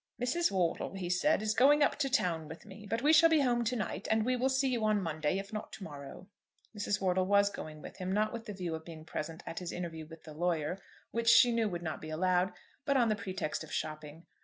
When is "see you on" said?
4.49-4.99